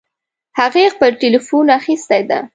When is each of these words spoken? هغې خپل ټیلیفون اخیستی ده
هغې 0.59 0.85
خپل 0.95 1.11
ټیلیفون 1.21 1.65
اخیستی 1.79 2.21
ده 2.29 2.39